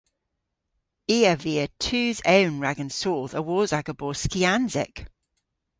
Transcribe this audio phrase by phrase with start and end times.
[1.15, 4.95] I a via tus ewn rag an soodh awos aga bos skiansek.